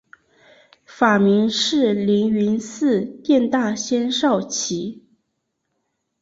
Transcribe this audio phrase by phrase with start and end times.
[0.83, 5.05] 法名是灵云寺殿大仙绍其。